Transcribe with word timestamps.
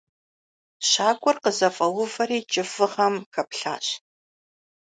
Щакӏуэр 0.89 1.37
къызэфӏэувэри 1.43 2.39
кӏыфӏыгъэм 2.51 3.15
хэплъащ. 3.33 3.85